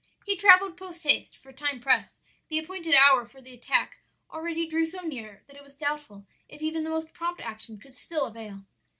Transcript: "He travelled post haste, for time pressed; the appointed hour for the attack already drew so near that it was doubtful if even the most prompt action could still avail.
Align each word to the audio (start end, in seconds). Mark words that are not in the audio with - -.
"He 0.25 0.35
travelled 0.35 0.77
post 0.77 1.03
haste, 1.03 1.37
for 1.37 1.53
time 1.53 1.79
pressed; 1.79 2.17
the 2.47 2.57
appointed 2.57 2.95
hour 2.95 3.23
for 3.23 3.39
the 3.39 3.53
attack 3.53 3.99
already 4.31 4.65
drew 4.65 4.83
so 4.83 5.01
near 5.01 5.43
that 5.45 5.55
it 5.55 5.61
was 5.63 5.75
doubtful 5.75 6.25
if 6.49 6.63
even 6.63 6.83
the 6.83 6.89
most 6.89 7.13
prompt 7.13 7.39
action 7.39 7.77
could 7.77 7.93
still 7.93 8.25
avail. 8.25 8.65